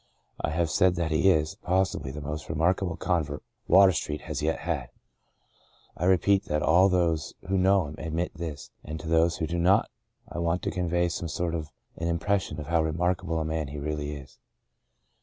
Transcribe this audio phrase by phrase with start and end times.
[0.39, 4.61] I have said that he is, possibly, the most remarkable convert Water Street has yet
[4.61, 4.89] had.
[5.95, 9.59] I repeat that all those who know him admit this, and to those who do
[9.59, 9.91] not
[10.27, 13.67] I want to convey some sort of an impression of how remark able a man
[13.67, 14.39] he really is.